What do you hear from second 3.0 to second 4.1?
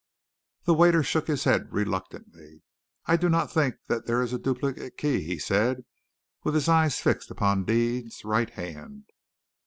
"I do not think that